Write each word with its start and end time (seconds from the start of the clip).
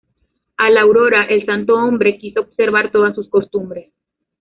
A 0.57 0.71
la 0.71 0.81
aurora 0.81 1.25
el 1.25 1.45
santo 1.45 1.75
hombre 1.75 2.17
quiso 2.17 2.39
observar 2.39 2.89
todas 2.91 3.13
sus 3.13 3.29
costumbres. 3.29 3.93